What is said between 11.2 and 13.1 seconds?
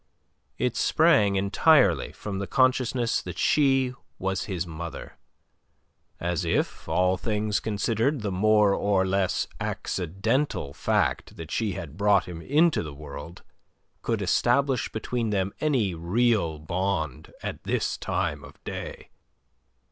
that she had brought him into the